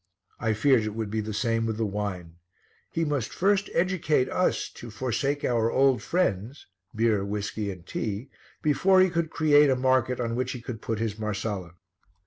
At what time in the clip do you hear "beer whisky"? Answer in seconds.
6.95-7.69